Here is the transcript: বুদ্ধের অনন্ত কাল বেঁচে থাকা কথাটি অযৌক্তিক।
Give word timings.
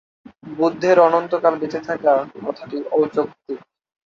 বুদ্ধের 0.51 0.97
অনন্ত 0.99 1.31
কাল 1.43 1.53
বেঁচে 1.61 1.79
থাকা 1.87 2.13
কথাটি 2.43 2.77
অযৌক্তিক। 2.93 3.59